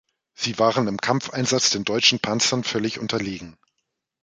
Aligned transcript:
Sie 0.33 0.57
waren 0.57 0.87
im 0.87 0.97
Kampfeinsatz 0.97 1.69
den 1.69 1.83
deutschen 1.83 2.19
Panzern 2.19 2.63
völlig 2.63 2.97
unterlegen. 2.97 3.59